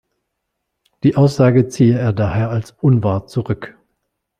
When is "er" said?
1.99-2.11